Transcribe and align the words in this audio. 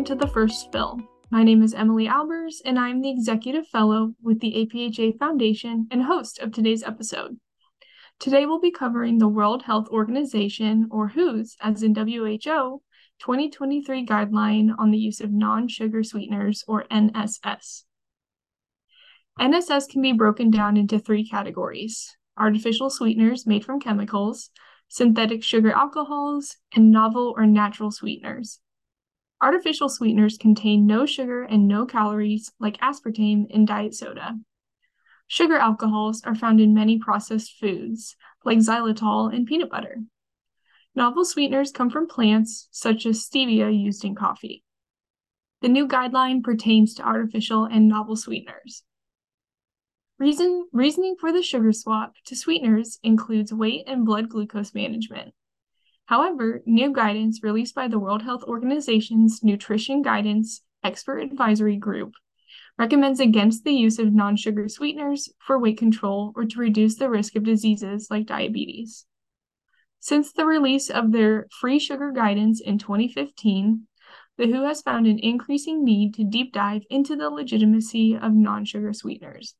welcome 0.00 0.18
to 0.18 0.26
the 0.26 0.32
first 0.32 0.72
fill. 0.72 0.98
My 1.30 1.42
name 1.42 1.62
is 1.62 1.74
Emily 1.74 2.08
Albers, 2.08 2.62
and 2.64 2.78
I 2.78 2.88
am 2.88 3.02
the 3.02 3.10
Executive 3.10 3.66
Fellow 3.66 4.14
with 4.22 4.40
the 4.40 4.54
APHA 4.54 5.18
Foundation 5.18 5.88
and 5.90 6.04
host 6.04 6.38
of 6.38 6.52
today's 6.52 6.82
episode. 6.82 7.36
Today 8.18 8.46
we'll 8.46 8.62
be 8.62 8.70
covering 8.70 9.18
the 9.18 9.28
World 9.28 9.64
Health 9.64 9.88
Organization, 9.90 10.88
or 10.90 11.08
WHO's, 11.08 11.54
as 11.60 11.82
in 11.82 11.94
WHO, 11.94 12.80
2023 13.18 14.06
guideline 14.06 14.70
on 14.78 14.90
the 14.90 14.96
use 14.96 15.20
of 15.20 15.32
non 15.32 15.68
sugar 15.68 16.02
sweeteners, 16.02 16.64
or 16.66 16.86
NSS. 16.90 17.84
NSS 19.38 19.86
can 19.86 20.00
be 20.00 20.14
broken 20.14 20.50
down 20.50 20.78
into 20.78 20.98
three 20.98 21.28
categories 21.28 22.16
artificial 22.38 22.88
sweeteners 22.88 23.46
made 23.46 23.66
from 23.66 23.78
chemicals, 23.78 24.48
synthetic 24.88 25.44
sugar 25.44 25.72
alcohols, 25.72 26.56
and 26.74 26.90
novel 26.90 27.34
or 27.36 27.44
natural 27.44 27.90
sweeteners. 27.90 28.60
Artificial 29.42 29.88
sweeteners 29.88 30.36
contain 30.36 30.86
no 30.86 31.06
sugar 31.06 31.42
and 31.44 31.66
no 31.66 31.86
calories, 31.86 32.52
like 32.60 32.78
aspartame 32.80 33.46
in 33.50 33.64
diet 33.64 33.94
soda. 33.94 34.38
Sugar 35.26 35.56
alcohols 35.56 36.22
are 36.24 36.34
found 36.34 36.60
in 36.60 36.74
many 36.74 36.98
processed 36.98 37.56
foods, 37.58 38.16
like 38.44 38.58
xylitol 38.58 39.34
and 39.34 39.46
peanut 39.46 39.70
butter. 39.70 40.02
Novel 40.94 41.24
sweeteners 41.24 41.70
come 41.70 41.88
from 41.88 42.08
plants, 42.08 42.68
such 42.70 43.06
as 43.06 43.24
stevia 43.24 43.70
used 43.70 44.04
in 44.04 44.14
coffee. 44.14 44.64
The 45.62 45.68
new 45.68 45.86
guideline 45.86 46.42
pertains 46.42 46.94
to 46.94 47.02
artificial 47.02 47.64
and 47.64 47.88
novel 47.88 48.16
sweeteners. 48.16 48.82
Reason, 50.18 50.68
reasoning 50.72 51.16
for 51.18 51.32
the 51.32 51.42
sugar 51.42 51.72
swap 51.72 52.14
to 52.26 52.36
sweeteners 52.36 52.98
includes 53.02 53.54
weight 53.54 53.84
and 53.86 54.04
blood 54.04 54.28
glucose 54.28 54.74
management. 54.74 55.32
However, 56.10 56.60
new 56.66 56.92
guidance 56.92 57.40
released 57.40 57.76
by 57.76 57.86
the 57.86 58.00
World 58.00 58.22
Health 58.22 58.42
Organization's 58.42 59.44
Nutrition 59.44 60.02
Guidance 60.02 60.60
Expert 60.82 61.20
Advisory 61.20 61.76
Group 61.76 62.14
recommends 62.76 63.20
against 63.20 63.62
the 63.62 63.72
use 63.72 64.00
of 64.00 64.12
non 64.12 64.34
sugar 64.34 64.68
sweeteners 64.68 65.32
for 65.38 65.56
weight 65.56 65.78
control 65.78 66.32
or 66.34 66.44
to 66.46 66.58
reduce 66.58 66.96
the 66.96 67.08
risk 67.08 67.36
of 67.36 67.44
diseases 67.44 68.08
like 68.10 68.26
diabetes. 68.26 69.06
Since 70.00 70.32
the 70.32 70.46
release 70.46 70.90
of 70.90 71.12
their 71.12 71.46
free 71.60 71.78
sugar 71.78 72.10
guidance 72.10 72.60
in 72.60 72.78
2015, 72.78 73.86
the 74.36 74.48
WHO 74.48 74.64
has 74.64 74.82
found 74.82 75.06
an 75.06 75.20
increasing 75.20 75.84
need 75.84 76.14
to 76.14 76.24
deep 76.24 76.52
dive 76.52 76.82
into 76.90 77.14
the 77.14 77.30
legitimacy 77.30 78.16
of 78.16 78.32
non 78.32 78.64
sugar 78.64 78.92
sweeteners. 78.92 79.54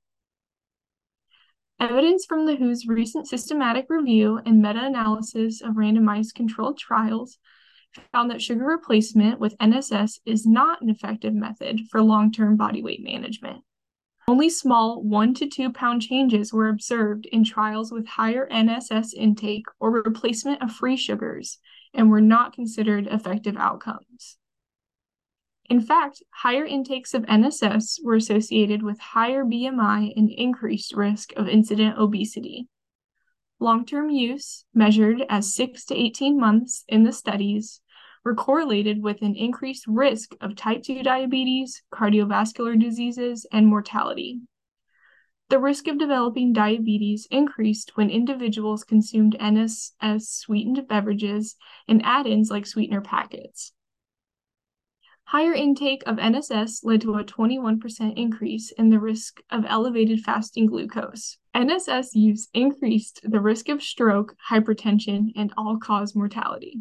Evidence 1.81 2.27
from 2.27 2.45
the 2.45 2.57
WHO's 2.57 2.87
recent 2.87 3.27
systematic 3.27 3.87
review 3.89 4.39
and 4.45 4.61
meta 4.61 4.85
analysis 4.85 5.63
of 5.63 5.77
randomized 5.77 6.35
controlled 6.35 6.77
trials 6.79 7.39
found 8.13 8.31
that 8.31 8.43
sugar 8.43 8.67
replacement 8.67 9.41
with 9.41 9.57
NSS 9.57 10.21
is 10.27 10.45
not 10.45 10.83
an 10.83 10.91
effective 10.91 11.33
method 11.33 11.81
for 11.91 12.03
long 12.03 12.31
term 12.31 12.57
body 12.57 12.83
weight 12.83 13.03
management. 13.03 13.65
Only 14.29 14.51
small 14.51 15.03
one 15.03 15.33
to 15.35 15.49
two 15.49 15.73
pound 15.73 16.03
changes 16.03 16.53
were 16.53 16.69
observed 16.69 17.25
in 17.33 17.45
trials 17.45 17.91
with 17.91 18.07
higher 18.07 18.47
NSS 18.53 19.15
intake 19.15 19.65
or 19.81 19.91
replacement 19.91 20.63
of 20.63 20.71
free 20.71 20.99
sugars 20.99 21.57
and 21.95 22.11
were 22.11 22.21
not 22.21 22.53
considered 22.53 23.07
effective 23.07 23.57
outcomes. 23.57 24.37
In 25.71 25.81
fact, 25.81 26.25
higher 26.31 26.65
intakes 26.65 27.15
of 27.15 27.23
NSS 27.27 28.03
were 28.03 28.17
associated 28.17 28.83
with 28.83 28.99
higher 28.99 29.45
BMI 29.45 30.13
and 30.17 30.29
increased 30.29 30.97
risk 30.97 31.33
of 31.37 31.49
incident 31.49 31.97
obesity. 31.97 32.67
Long 33.61 33.87
term 33.87 34.11
use, 34.11 34.65
measured 34.75 35.25
as 35.29 35.55
6 35.55 35.85
to 35.85 35.95
18 35.95 36.41
months 36.41 36.83
in 36.89 37.05
the 37.05 37.13
studies, 37.13 37.83
were 38.25 38.35
correlated 38.35 39.01
with 39.01 39.23
an 39.23 39.37
increased 39.37 39.87
risk 39.87 40.35
of 40.41 40.57
type 40.57 40.83
2 40.83 41.05
diabetes, 41.05 41.85
cardiovascular 41.95 42.77
diseases, 42.77 43.47
and 43.53 43.69
mortality. 43.69 44.41
The 45.51 45.61
risk 45.61 45.87
of 45.87 45.99
developing 45.99 46.53
diabetes 46.53 47.29
increased 47.31 47.97
when 47.97 48.11
individuals 48.11 48.83
consumed 48.83 49.37
NSS 49.39 50.23
sweetened 50.23 50.89
beverages 50.89 51.55
and 51.87 52.05
add 52.05 52.27
ins 52.27 52.51
like 52.51 52.67
sweetener 52.67 53.01
packets. 53.01 53.73
Higher 55.31 55.53
intake 55.53 56.03
of 56.07 56.17
NSS 56.17 56.85
led 56.85 57.03
to 57.03 57.15
a 57.15 57.23
21% 57.23 58.19
increase 58.19 58.73
in 58.73 58.89
the 58.89 58.99
risk 58.99 59.41
of 59.49 59.65
elevated 59.65 60.25
fasting 60.25 60.67
glucose. 60.67 61.39
NSS 61.55 62.17
use 62.17 62.49
increased 62.53 63.21
the 63.23 63.39
risk 63.39 63.69
of 63.69 63.81
stroke, 63.81 64.35
hypertension, 64.51 65.29
and 65.37 65.53
all 65.57 65.79
cause 65.79 66.17
mortality. 66.17 66.81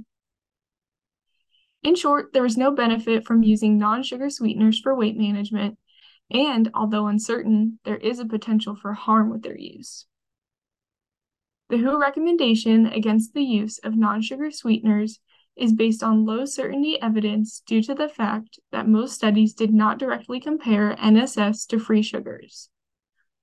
In 1.83 1.93
short, 1.93 2.33
there 2.33 2.41
was 2.41 2.57
no 2.57 2.71
benefit 2.71 3.23
from 3.23 3.43
using 3.43 3.77
non 3.77 4.01
sugar 4.01 4.31
sweeteners 4.31 4.79
for 4.79 4.95
weight 4.95 5.15
management, 5.15 5.77
and 6.31 6.71
although 6.73 7.05
uncertain, 7.05 7.77
there 7.85 7.97
is 7.97 8.17
a 8.17 8.25
potential 8.25 8.75
for 8.75 8.93
harm 8.93 9.29
with 9.29 9.43
their 9.43 9.59
use. 9.59 10.07
The 11.69 11.77
WHO 11.77 11.99
recommendation 11.99 12.87
against 12.87 13.35
the 13.35 13.43
use 13.43 13.77
of 13.77 13.95
non 13.95 14.23
sugar 14.23 14.49
sweeteners 14.49 15.19
is 15.59 15.73
based 15.73 16.01
on 16.01 16.25
low 16.25 16.45
certainty 16.45 16.99
evidence 17.01 17.61
due 17.65 17.81
to 17.83 17.93
the 17.93 18.09
fact 18.09 18.59
that 18.71 18.87
most 18.87 19.13
studies 19.13 19.53
did 19.53 19.73
not 19.73 19.99
directly 19.99 20.39
compare 20.39 20.95
NSS 20.95 21.67
to 21.67 21.79
free 21.79 22.01
sugars. 22.01 22.69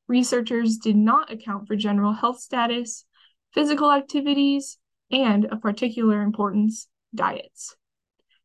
Researchers 0.09 0.79
did 0.79 0.97
not 0.97 1.31
account 1.31 1.67
for 1.67 1.77
general 1.77 2.13
health 2.13 2.41
status, 2.41 3.05
physical 3.53 3.93
activities, 3.93 4.79
and, 5.11 5.47
of 5.47 5.61
particular 5.61 6.23
importance, 6.23 6.89
diets. 7.15 7.77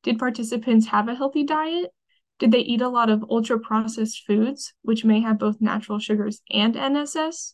Did 0.04 0.20
participants 0.20 0.88
have 0.88 1.08
a 1.08 1.16
healthy 1.16 1.44
diet? 1.44 1.92
Did 2.40 2.52
they 2.52 2.60
eat 2.60 2.82
a 2.82 2.90
lot 2.90 3.10
of 3.10 3.24
ultra 3.30 3.60
processed 3.60 4.26
foods, 4.26 4.74
which 4.82 5.06
may 5.06 5.22
have 5.22 5.38
both 5.38 5.62
natural 5.62 6.00
sugars 6.00 6.42
and 6.50 6.76
NSS? 6.76 7.54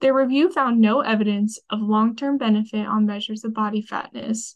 Their 0.00 0.14
review 0.14 0.50
found 0.50 0.80
no 0.80 1.00
evidence 1.00 1.58
of 1.68 1.80
long 1.80 2.14
term 2.14 2.38
benefit 2.38 2.86
on 2.86 3.06
measures 3.06 3.44
of 3.44 3.52
body 3.52 3.82
fatness 3.82 4.54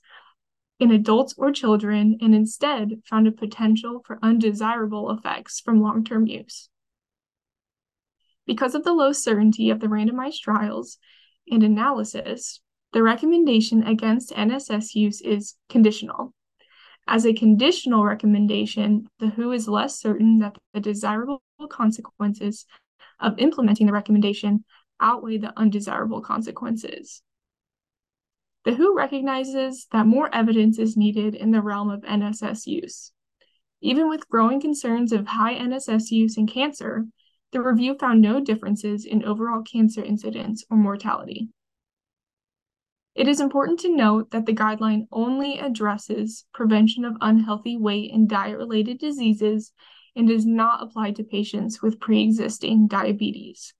in 0.78 0.90
adults 0.90 1.34
or 1.36 1.52
children 1.52 2.18
and 2.20 2.34
instead 2.34 3.02
found 3.04 3.26
a 3.26 3.32
potential 3.32 4.02
for 4.04 4.18
undesirable 4.22 5.10
effects 5.10 5.60
from 5.60 5.80
long 5.80 6.04
term 6.04 6.26
use. 6.26 6.68
Because 8.46 8.74
of 8.74 8.82
the 8.82 8.92
low 8.92 9.12
certainty 9.12 9.70
of 9.70 9.80
the 9.80 9.86
randomized 9.86 10.40
trials 10.40 10.98
and 11.48 11.62
analysis, 11.62 12.60
the 12.92 13.02
recommendation 13.02 13.82
against 13.82 14.32
NSS 14.32 14.94
use 14.94 15.20
is 15.20 15.54
conditional. 15.68 16.34
As 17.06 17.24
a 17.24 17.32
conditional 17.32 18.04
recommendation, 18.04 19.08
the 19.18 19.28
WHO 19.28 19.52
is 19.52 19.68
less 19.68 19.98
certain 19.98 20.38
that 20.38 20.56
the 20.72 20.80
desirable 20.80 21.42
consequences 21.68 22.66
of 23.18 23.38
implementing 23.38 23.86
the 23.86 23.92
recommendation 23.92 24.64
outweigh 25.00 25.38
the 25.38 25.52
undesirable 25.58 26.20
consequences. 26.20 27.22
The 28.64 28.74
WHO 28.74 28.94
recognizes 28.94 29.86
that 29.90 30.06
more 30.06 30.32
evidence 30.32 30.78
is 30.78 30.96
needed 30.96 31.34
in 31.34 31.50
the 31.50 31.62
realm 31.62 31.90
of 31.90 32.02
NSS 32.02 32.66
use. 32.66 33.12
Even 33.80 34.08
with 34.08 34.28
growing 34.28 34.60
concerns 34.60 35.12
of 35.12 35.26
high 35.26 35.54
NSS 35.54 36.12
use 36.12 36.36
in 36.36 36.46
cancer, 36.46 37.06
the 37.50 37.60
review 37.60 37.96
found 37.98 38.22
no 38.22 38.40
differences 38.40 39.04
in 39.04 39.24
overall 39.24 39.62
cancer 39.62 40.02
incidence 40.02 40.64
or 40.70 40.76
mortality. 40.76 41.48
It 43.14 43.28
is 43.28 43.40
important 43.40 43.80
to 43.80 43.94
note 43.94 44.30
that 44.30 44.46
the 44.46 44.54
guideline 44.54 45.06
only 45.10 45.58
addresses 45.58 46.44
prevention 46.54 47.04
of 47.04 47.16
unhealthy 47.20 47.76
weight 47.76 48.12
and 48.12 48.28
diet 48.28 48.56
related 48.56 48.98
diseases 48.98 49.72
and 50.14 50.28
does 50.28 50.46
not 50.46 50.82
apply 50.82 51.10
to 51.12 51.24
patients 51.24 51.82
with 51.82 52.00
pre 52.00 52.22
existing 52.22 52.86
diabetes. 52.86 53.74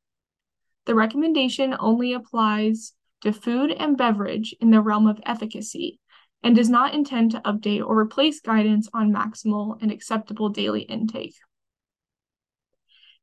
The 0.87 0.95
recommendation 0.95 1.75
only 1.79 2.13
applies 2.13 2.95
to 3.23 3.33
food 3.33 3.71
and 3.71 3.97
beverage 3.97 4.55
in 4.61 4.71
the 4.71 4.81
realm 4.81 5.07
of 5.07 5.21
efficacy 5.25 5.99
and 6.43 6.57
does 6.57 6.69
not 6.69 6.95
intend 6.95 7.31
to 7.31 7.41
update 7.41 7.85
or 7.85 7.99
replace 7.99 8.41
guidance 8.41 8.89
on 8.93 9.13
maximal 9.13 9.81
and 9.81 9.91
acceptable 9.91 10.49
daily 10.49 10.83
intake. 10.83 11.37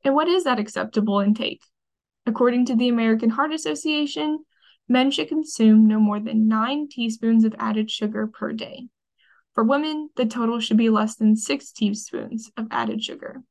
And 0.03 0.15
what 0.15 0.29
is 0.29 0.45
that 0.45 0.59
acceptable 0.59 1.19
intake? 1.19 1.61
According 2.25 2.65
to 2.67 2.75
the 2.75 2.87
American 2.87 3.29
Heart 3.29 3.53
Association, 3.53 4.45
men 4.87 5.11
should 5.11 5.27
consume 5.27 5.87
no 5.87 5.99
more 5.99 6.19
than 6.19 6.47
nine 6.47 6.87
teaspoons 6.89 7.43
of 7.43 7.55
added 7.59 7.91
sugar 7.91 8.27
per 8.27 8.53
day. 8.53 8.87
For 9.53 9.63
women, 9.63 10.09
the 10.15 10.25
total 10.25 10.59
should 10.59 10.77
be 10.77 10.89
less 10.89 11.15
than 11.15 11.35
six 11.35 11.71
teaspoons 11.71 12.49
of 12.55 12.67
added 12.71 13.03
sugar. 13.03 13.43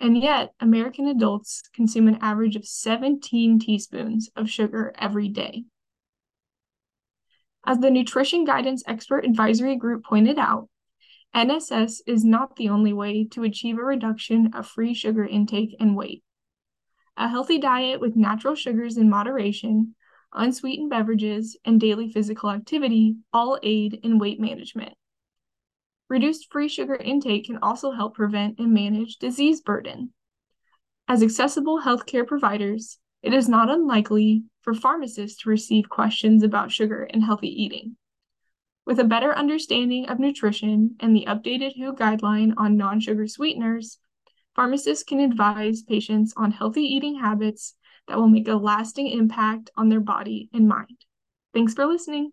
And 0.00 0.16
yet, 0.16 0.52
American 0.60 1.06
adults 1.06 1.62
consume 1.74 2.08
an 2.08 2.18
average 2.20 2.56
of 2.56 2.66
17 2.66 3.58
teaspoons 3.58 4.30
of 4.34 4.50
sugar 4.50 4.92
every 4.98 5.28
day. 5.28 5.64
As 7.66 7.78
the 7.78 7.90
Nutrition 7.90 8.44
Guidance 8.44 8.82
Expert 8.86 9.24
Advisory 9.24 9.76
Group 9.76 10.04
pointed 10.04 10.38
out, 10.38 10.68
NSS 11.34 12.02
is 12.06 12.24
not 12.24 12.56
the 12.56 12.68
only 12.68 12.92
way 12.92 13.24
to 13.32 13.42
achieve 13.42 13.78
a 13.78 13.82
reduction 13.82 14.52
of 14.54 14.66
free 14.66 14.92
sugar 14.92 15.24
intake 15.24 15.74
and 15.80 15.96
weight. 15.96 16.22
A 17.16 17.28
healthy 17.28 17.58
diet 17.58 18.00
with 18.00 18.16
natural 18.16 18.54
sugars 18.54 18.98
in 18.98 19.08
moderation, 19.08 19.94
unsweetened 20.32 20.90
beverages, 20.90 21.56
and 21.64 21.80
daily 21.80 22.10
physical 22.10 22.50
activity 22.50 23.16
all 23.32 23.58
aid 23.62 23.98
in 24.02 24.18
weight 24.18 24.38
management. 24.38 24.94
Reduced 26.08 26.52
free 26.52 26.68
sugar 26.68 26.96
intake 26.96 27.46
can 27.46 27.58
also 27.62 27.92
help 27.92 28.14
prevent 28.14 28.58
and 28.58 28.72
manage 28.72 29.16
disease 29.16 29.62
burden. 29.62 30.12
As 31.08 31.22
accessible 31.22 31.80
healthcare 31.80 32.26
providers, 32.26 32.98
it 33.24 33.32
is 33.32 33.48
not 33.48 33.70
unlikely 33.70 34.44
for 34.60 34.74
pharmacists 34.74 35.42
to 35.42 35.48
receive 35.48 35.88
questions 35.88 36.42
about 36.42 36.70
sugar 36.70 37.04
and 37.04 37.24
healthy 37.24 37.48
eating. 37.48 37.96
With 38.84 39.00
a 39.00 39.04
better 39.04 39.34
understanding 39.34 40.06
of 40.10 40.18
nutrition 40.18 40.96
and 41.00 41.16
the 41.16 41.24
updated 41.26 41.72
WHO 41.74 41.94
guideline 41.94 42.52
on 42.58 42.76
non 42.76 43.00
sugar 43.00 43.26
sweeteners, 43.26 43.96
pharmacists 44.54 45.04
can 45.04 45.20
advise 45.20 45.82
patients 45.82 46.34
on 46.36 46.52
healthy 46.52 46.82
eating 46.82 47.18
habits 47.18 47.74
that 48.08 48.18
will 48.18 48.28
make 48.28 48.46
a 48.46 48.56
lasting 48.56 49.06
impact 49.06 49.70
on 49.74 49.88
their 49.88 50.00
body 50.00 50.50
and 50.52 50.68
mind. 50.68 51.06
Thanks 51.54 51.72
for 51.72 51.86
listening. 51.86 52.30